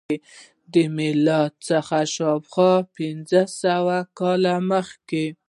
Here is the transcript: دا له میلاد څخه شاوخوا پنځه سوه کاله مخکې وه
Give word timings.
دا 0.73 0.81
له 0.83 0.83
میلاد 0.97 1.53
څخه 1.69 1.97
شاوخوا 2.15 2.73
پنځه 2.97 3.41
سوه 3.61 3.97
کاله 4.19 4.53
مخکې 4.71 5.23
وه 5.31 5.33